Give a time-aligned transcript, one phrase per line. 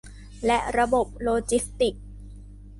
[0.45, 2.03] และระบบโลจิสติกส์